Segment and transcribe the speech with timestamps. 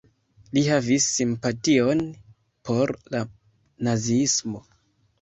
[0.57, 2.03] Li havis simpation
[2.71, 3.25] por la
[3.89, 4.69] naziismo.